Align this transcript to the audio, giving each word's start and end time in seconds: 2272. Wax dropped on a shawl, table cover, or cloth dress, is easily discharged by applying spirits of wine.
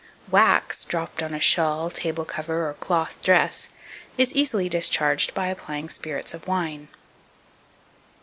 2272. 0.31 0.31
Wax 0.59 0.85
dropped 0.85 1.21
on 1.21 1.31
a 1.31 1.39
shawl, 1.39 1.91
table 1.91 2.25
cover, 2.25 2.67
or 2.67 2.73
cloth 2.73 3.21
dress, 3.21 3.69
is 4.17 4.33
easily 4.33 4.67
discharged 4.67 5.31
by 5.35 5.45
applying 5.45 5.89
spirits 5.89 6.33
of 6.33 6.47
wine. 6.47 6.87